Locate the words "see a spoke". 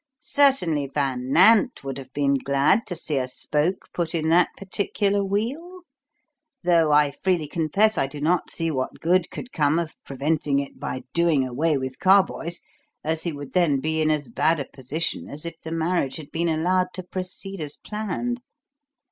2.95-3.87